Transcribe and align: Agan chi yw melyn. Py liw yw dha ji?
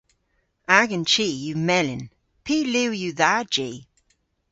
Agan 0.79 1.03
chi 1.11 1.27
yw 1.47 1.57
melyn. 1.67 2.03
Py 2.45 2.55
liw 2.73 2.91
yw 3.01 3.13
dha 3.19 3.33
ji? 3.53 3.69